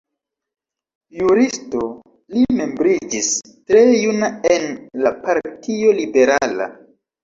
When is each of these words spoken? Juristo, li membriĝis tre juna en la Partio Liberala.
Juristo, 1.17 1.83
li 2.39 2.47
membriĝis 2.63 3.31
tre 3.53 3.87
juna 3.99 4.35
en 4.59 4.69
la 5.07 5.17
Partio 5.25 5.97
Liberala. 6.05 6.75